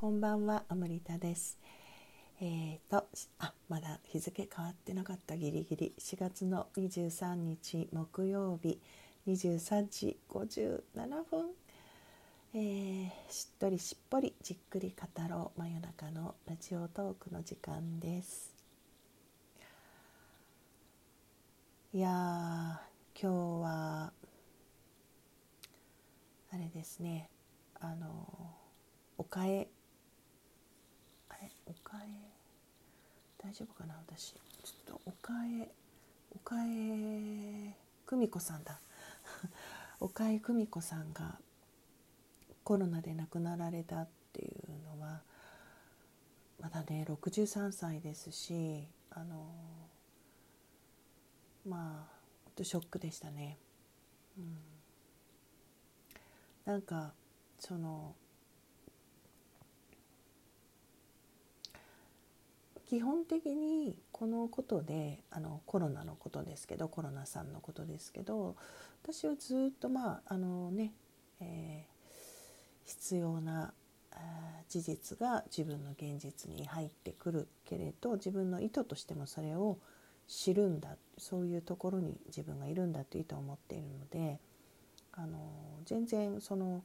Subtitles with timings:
[0.00, 1.58] こんばんは、アムリタです。
[2.40, 3.06] えーと、
[3.38, 5.36] あ、まだ日付変わってなかった。
[5.36, 5.92] ギリギリ。
[5.98, 8.80] 4月の23日木曜日。
[9.26, 10.80] 23時57
[11.30, 11.50] 分、
[12.54, 18.54] えー、しっとりしっぽりじっくり語ろう真夜中のラジオトークの時間です。
[21.92, 22.80] いや今
[23.20, 24.12] 日は
[26.54, 27.28] あれですね。
[27.78, 28.06] あの
[29.18, 29.68] おかえ
[31.42, 32.08] えおかえ
[33.38, 34.32] 大丈夫かな私。
[34.32, 35.68] ちょっとおかえ
[36.34, 37.74] おかえ
[38.06, 38.80] 久美子さんだ。
[40.00, 41.38] おかえ久美子さんが
[42.64, 45.22] コロナで亡くなられたっていうのは
[46.60, 49.46] まだね63歳ですしあの
[51.66, 52.20] まあ
[52.64, 53.58] ショックでしたね。
[54.36, 54.58] うん、
[56.66, 57.14] なんか
[57.58, 58.14] その
[62.90, 68.56] 基本的にこのことであのコロナのことですけどコロナさんのことですけど
[69.04, 70.92] 私はずっとまああのね、
[71.40, 73.72] えー、必要な
[74.68, 79.78] 事実が自分の現実に入ってくるけれど自分の意図としてもそれを
[80.26, 84.40] 知るんだそういうところに自分がいるんだという意図を持っているので
[85.12, 85.38] あの
[85.84, 86.82] 全然その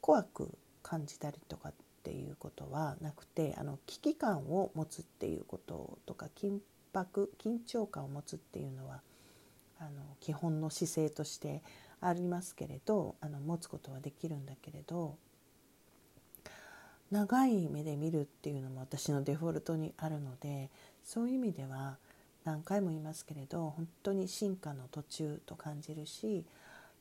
[0.00, 1.72] 怖く感じたりとか
[2.04, 6.58] っていうことはなくてあの危機感を持つっていうこととか緊
[6.92, 9.00] 迫緊張感を持つっていうのは
[9.80, 11.62] あの基本の姿勢として
[12.02, 15.16] ありますけれどあの持つことはできるんだけれど
[17.10, 20.70] 長い目で見るっていうのも私のデフォルトにあるので
[21.02, 21.96] そういう意味では
[22.44, 26.44] 何回も言いますけれど本当に進化の途中と感じるし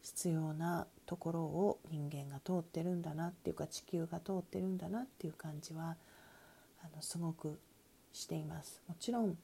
[0.03, 5.95] 必要なところを人間が通ってるんだなっていうか地球が通ってるんだなっていう感じは
[6.83, 7.57] あのすごく
[8.11, 8.81] しています。
[8.87, 9.37] もちろん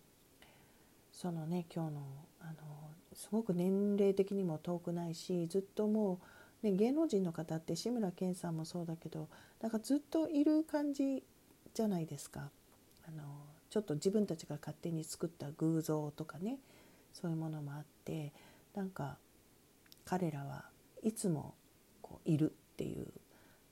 [1.11, 2.01] そのね今日の
[2.41, 2.53] あの
[3.13, 6.19] すごく年齢的にも遠くないしずっとも
[6.63, 9.27] う、ね、芸能人の方って志村けんさんもそうだけど
[9.61, 11.23] なんかずっといる感じ
[11.73, 12.49] じゃないですか。
[13.07, 13.23] あの
[13.69, 16.57] ちょっと自分たちが勝手に作った偶像とかね
[17.13, 18.33] そういうものもあって
[18.75, 19.17] なんか
[20.09, 20.63] 彼らは
[21.03, 21.53] いつも
[22.01, 23.05] こういるっていう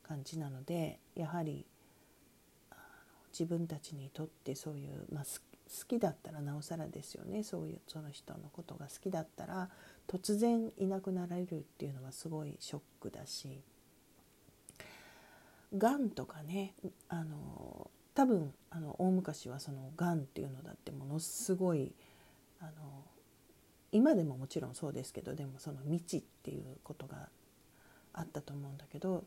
[0.04, 1.66] 感じなのでやはり
[3.32, 7.44] 自分たちにとってそういう、まあ、好きだったらなおさらですよね。
[7.44, 9.70] そういうその人のことが好きだったら
[10.08, 13.64] 突然いなくなられるっていうのはすごいショックだし。
[15.76, 16.76] がんとかね
[17.10, 21.94] あの多分あの大昔はそのがんっていうのだってものすごい
[22.60, 22.72] あの
[23.98, 27.30] 今でももちろんそうですけどでもその未知っていうことが
[28.14, 29.24] あったと思うんだけど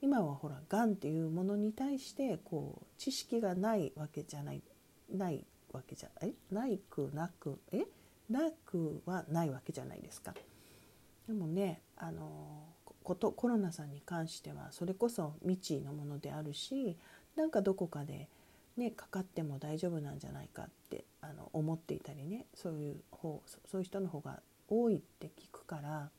[0.00, 4.62] 今はほらがんっていうものに対してこう知識がないわけじゃない
[5.12, 6.32] ないわけじゃえ？
[6.52, 7.84] ないくなくえ？
[8.30, 10.34] なくはないわけじゃないですか。
[11.26, 12.64] でもねあの
[13.02, 16.96] ことコロナさんに関してはそれこそ未知のものであるし
[17.34, 18.28] なんかどこかで
[18.76, 26.10] ね、かかっても大丈夫なんじゃないかってあの思っていたりねそういう方そういう人の方が多いって聞くからやっ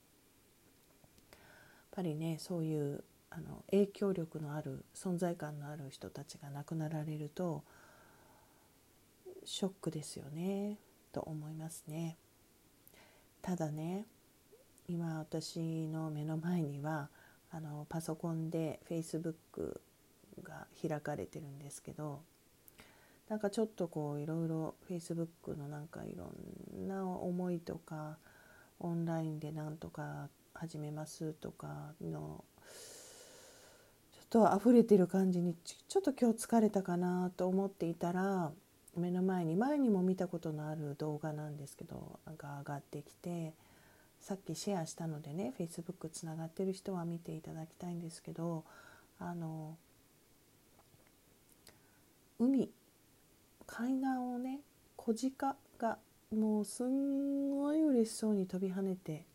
[1.91, 7.63] ぱりねそういうあの影響力のある存在感のある人たちが亡くなられると
[9.45, 10.77] ショックですよね
[11.11, 12.17] と思いますね。
[13.41, 14.05] ただね
[14.87, 17.09] 今私の目の前には
[17.51, 19.79] あのパソコンで Facebook
[20.43, 22.21] が開かれてるんですけど
[23.33, 26.31] なんかちょっとこういろいろ Facebook のなんかいろ
[26.79, 28.19] んな思いとか
[28.79, 32.43] オンラインでなんとか始めますとかの
[34.29, 38.51] ちょっと溢れてる感じにちょっと今日疲れたかなと思っていたら
[38.95, 43.53] 目の前に前にも見たことのある動画なんですけどなんか上がってきて
[44.19, 48.63] さっきシェアしたのでね Facebook つながってる人は見ていただきたいんですけど
[49.19, 49.75] あの
[52.37, 52.69] 海
[53.75, 54.59] 海岸をね
[54.95, 55.97] 小鹿が
[56.31, 59.25] もうすんごい嬉しそうに飛び跳ねて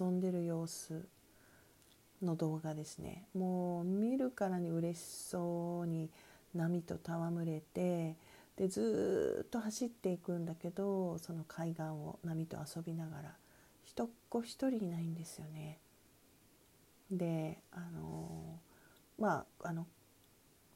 [0.00, 1.06] 遊んでる様子
[2.22, 6.08] の動画ですねもう見るからに嬉しそうに
[6.54, 8.16] 波と戯れて
[8.56, 13.32] でずっと走っていくんだけどその海岸を波と遊びながら
[13.84, 15.78] 一っ子一人いないんですよね。
[17.10, 18.58] であの
[19.18, 19.86] まああの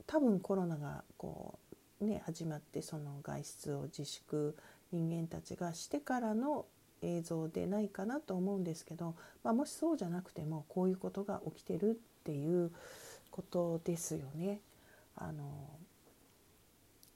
[0.07, 1.68] 多分コロナがこう
[2.01, 4.57] ね始まってその外出を自粛
[4.93, 6.67] 人間たちがしてからの
[7.03, 9.15] 映像でないかなと思うんですけど、
[9.45, 12.73] まあ、もしそうじゃなくてもこういうことが起きてるっていう
[13.31, 14.61] ことですよね。
[15.17, 15.45] あの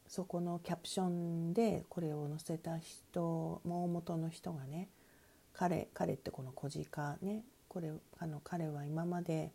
[0.09, 4.89] そこのキャプションでこれを載せた人も元の人がね
[5.55, 9.51] 彼彼ってこの小鹿ねこれあの彼は今まで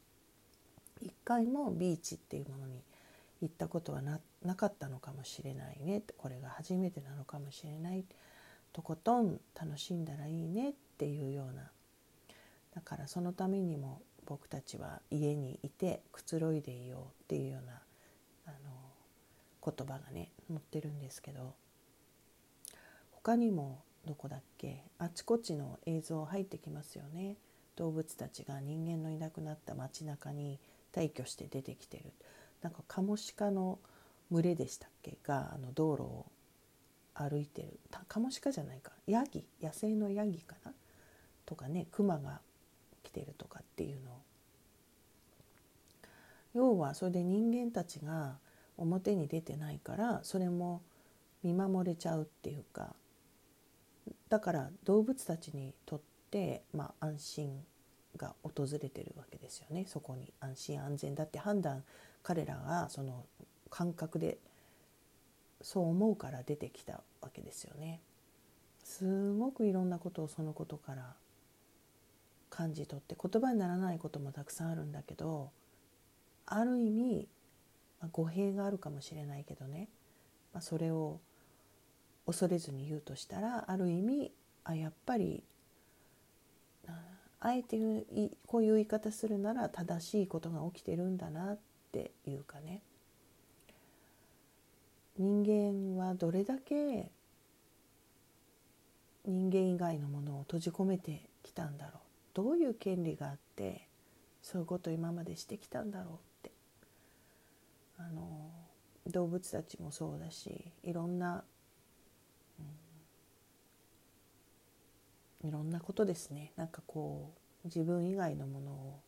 [0.99, 2.81] 一回もビーチっていうものに
[3.41, 8.03] 行ったことはななかったのかもしれないねこれが初めてなのかもしれない
[8.73, 11.63] とことん楽しんだらいいねっていうような
[12.75, 17.81] だからそのためにも僕たちは家にいてくつろいでいようっていうような
[18.45, 18.51] あ
[19.65, 21.53] の言葉がね載ってるんですけど
[23.11, 27.35] 他にもどこだっけあちこちの映像入ってきますよね。
[27.75, 30.59] 動物たちが人間のいなくなった街中に
[30.93, 32.13] 退去して出てきてる。
[32.61, 33.79] なんかカモシカの
[34.31, 35.17] 群れでしたっけ？
[35.23, 36.25] があの道路を
[37.13, 37.79] 歩いてる。
[38.07, 38.91] カモシカじゃないか。
[39.05, 39.45] ヤギ？
[39.61, 40.73] 野生のヤギかな？
[41.45, 42.41] とかねクマが
[43.03, 44.13] 来てるとかっていうのを。
[46.53, 48.37] 要はそれで人間たちが
[48.77, 50.81] 表に出てないからそれも
[51.43, 52.95] 見守れちゃうっていうか。
[54.29, 56.01] だから動物たちにとっ
[56.31, 57.63] て、まあ、安心
[58.17, 59.85] が訪れてるわけですよね。
[59.87, 61.83] そこに安心安全だって判断
[62.27, 63.23] 彼らがその
[63.69, 64.37] 感覚で
[65.61, 68.01] そう思うから出てきたわけですよね。
[68.83, 71.15] すごくいろんなことをそのことから
[72.49, 75.51] 感じ取って言葉にならないこともたくさんあるんだけど
[76.45, 77.29] ある意味、
[78.01, 79.87] まあ、語弊があるかもしれないけどね、
[80.53, 81.21] まあ、それを
[82.25, 84.33] 恐れずに言うとしたらある意味
[84.65, 85.45] あやっぱり
[87.39, 87.77] あえて
[88.47, 91.59] こういう言い方するなら正しいことが起きてるんだなっ
[91.91, 92.81] ていうかね。
[95.17, 97.09] 人間はどれだけ
[99.25, 101.99] 人間以外のものを閉じ込めてきたんだろう。
[102.33, 103.87] どういう権利があって
[104.43, 106.51] そういうことを今までしてきたんだろうって。
[107.97, 108.51] あの
[109.07, 111.43] 動物たちもそうだしいろんな、
[115.43, 116.51] うん、いろんなことですね。
[116.55, 117.31] なんかこ
[117.63, 118.99] う自分以外のものを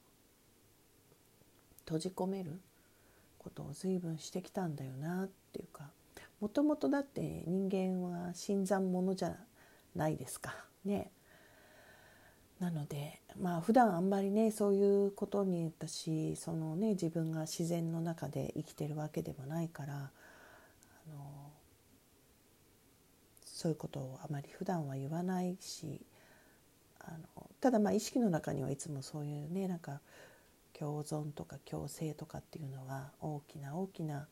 [1.86, 2.60] 閉じ込める。
[3.40, 5.90] ことを随分してきたんだよなっていうか
[6.40, 9.36] もともとだって人間は新参者じゃ
[9.96, 10.56] ないですか
[10.86, 11.12] ね。
[12.60, 20.00] なのでまあ普段あんまりねそういうことに私そのね自分が自然の中で生きてるわけでもないからあ
[21.10, 21.52] の
[23.46, 26.02] そういうことをあまり普段は言わないし
[27.00, 30.02] あのただまあ意識の中にはいつもそういうねなんか
[30.80, 34.28] 共存とか共生とかっていうのは大きな大きな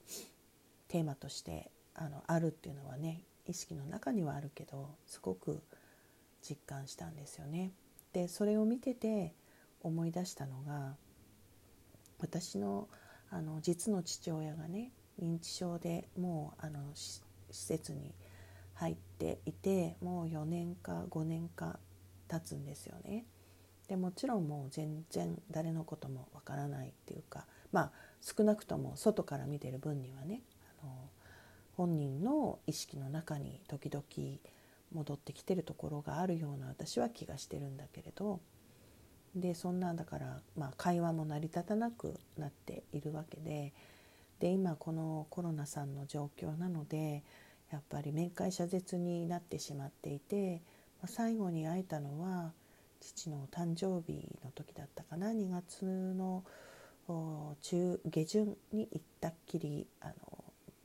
[0.88, 5.62] テーマとしてあのあるっていうのはね意識の中にはあるけどすごく
[6.42, 7.72] 実感したんですよね。
[8.14, 9.34] でそれを見てて
[9.82, 10.96] 思い出したのが
[12.20, 12.88] 私の
[13.30, 14.92] あの実の父親がね
[15.22, 17.22] 認知症でもうあの施
[17.52, 18.14] 設に
[18.76, 21.80] 入っていてもう4年か5年か
[22.30, 23.26] 経つんですよね。
[23.88, 27.92] でもちろんもう全然誰のこともわからないっていうかまあ
[28.22, 30.42] 少なくとも外から見てる分にはね
[30.82, 30.94] あの
[31.76, 34.04] 本人の意識の中に時々
[34.94, 38.40] 戻ってきてるところがあるような私は気がしてるんだけれど
[39.36, 43.74] でそんなだから、まあ、会話も成り立たなくなっているわけで
[44.40, 47.24] で今このコロナさんの状況なので
[47.72, 50.62] やっぱり面会謝絶になってしまっていて、
[51.02, 52.54] ま、最後に会えたのは
[53.00, 56.44] 父の誕生日の時だったかな2月の
[57.62, 60.14] 中下旬に行ったっきりあの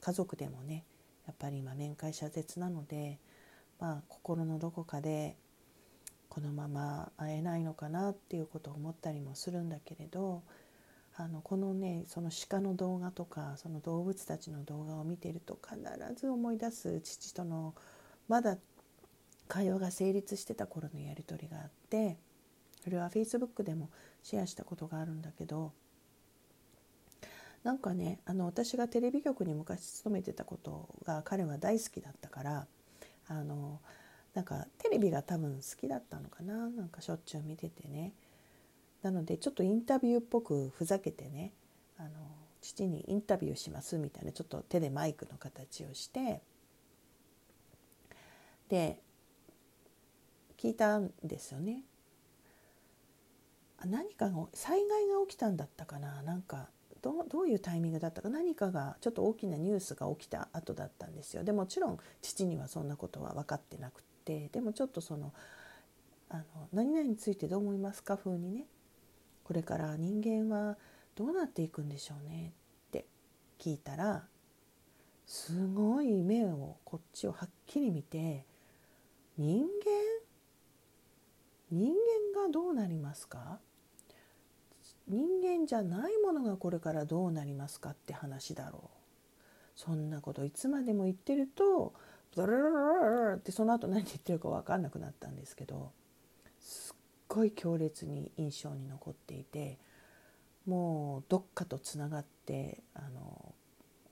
[0.00, 0.85] 家族でもね
[1.26, 3.19] やっぱり今面会謝絶なので。
[3.83, 5.35] まあ、心のどこかで
[6.28, 10.45] このまま会えないのかなっていうことを思ったりもするんだけれど
[11.16, 15.81] あのこのねその鹿の動画とかその動物たちの動画を見てると必
[16.14, 17.75] ず思い出す父との
[18.28, 18.57] まだ
[19.52, 22.16] 会話が成立してた頃のやり取りがあって
[22.82, 23.90] それは Facebook でも
[24.23, 25.73] シェアしたことがあるんだけど
[27.62, 32.66] なんかねあの私がテレビ局に昔勤めてたことが彼は大好きだったから
[33.28, 33.78] あの
[34.32, 38.14] なんかテレビが多分好きだったのかななんかしょっちゅう見ててね。
[39.02, 41.52] なのでちょっとインタビューっぽくふざけてね
[41.99, 42.11] あの
[42.62, 46.40] 父にインタビューしますみたいなちょっと手でマイクの形をして
[48.68, 48.99] で
[50.62, 51.83] 聞いたんですよね。
[53.85, 56.23] 何かが災害が起きたんだったかな。
[56.23, 56.69] なんか
[57.02, 58.28] どどういうタイミングだったか。
[58.28, 61.42] 何かがちょっと大きなニュースが起きた後だったんですよ。
[61.42, 64.50] でもちろん父にはそんなことは分かってなくって。
[64.52, 65.33] でもちょっとその
[66.28, 68.66] あの何々についてどう思いますか風にね。
[69.42, 70.78] これから人間は
[71.16, 72.52] どうなっていくんでしょうね。
[72.88, 73.07] って
[73.59, 74.28] 聞いたら
[75.26, 78.47] すごい目をこっちをはっきり見て
[79.37, 80.22] 「人間
[82.42, 83.61] 人間がどうなりますか?」
[85.08, 89.02] 人間じゃないものがこれからどうなりますかって話だろう
[89.75, 91.92] そんなこといつまでも言ってると
[92.34, 95.92] ブルルルルってその後何言ってるか分かんなくなったんですけど
[96.61, 96.96] すっ
[97.28, 99.78] ごい強烈に印象に残っていて
[100.66, 103.54] もうどっかとつながってあの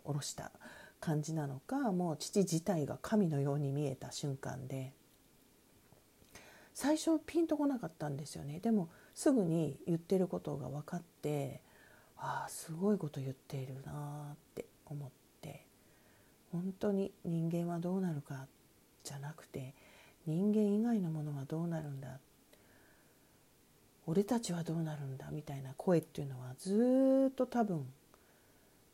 [0.04, 0.50] 下ろした
[0.98, 4.92] 感じなのかもう父自体が神のように見えた瞬間で
[6.80, 8.58] 最初ピンとこなかったんですよね。
[8.58, 11.60] でもすぐに言ってることが分かって
[12.16, 15.10] ああすごいこと言っているなって思っ
[15.42, 15.66] て。
[16.52, 18.46] 本当に人間はどうなるか
[19.04, 19.74] じゃなくて
[20.26, 22.18] 人間以外のものはどうなるんだ。
[24.06, 27.84] 俺たちはどうなるんだみたいな声っていうのはずっと多分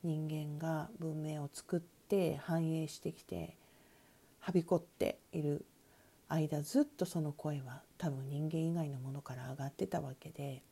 [0.03, 3.55] 人間が文明を作って繁栄してきて
[4.41, 5.65] はびこっている
[6.29, 10.63] 間ずっとその声は多分人間以外のものから上がってたわけで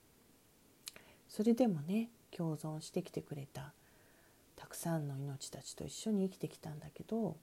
[1.28, 3.72] それでもね共存してきてくれた
[4.56, 7.36] たくさんの命たちと一緒に生きてきたんだけど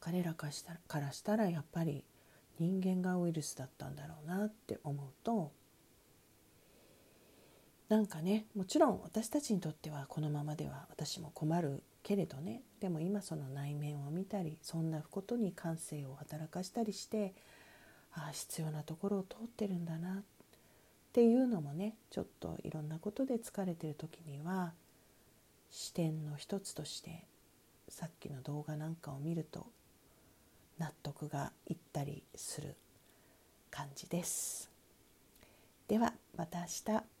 [0.00, 2.04] 彼らからしたらからしたらやっぱり
[2.58, 5.52] 人間がウイルスだったんだろうなって思うと
[7.90, 17.34] なんかねもちろん私たちにとってはこのままでは私も困るけれどねでも今その内面を見たりそんなことに感性を働かしたりして
[18.14, 20.22] ああ必要なところを通ってるんだなっ
[21.12, 24.72] ていうのもねちょっといろんなことで疲れてる時には
[25.68, 27.24] 視点の一つとして
[27.88, 29.66] さっきの動画なんかを見ると
[30.78, 32.76] 納得がいったりする
[33.68, 34.70] 感じです。
[35.88, 36.66] ではまた明
[37.00, 37.19] 日。